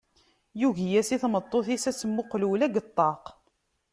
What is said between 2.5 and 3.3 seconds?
ula deg ṭṭaq.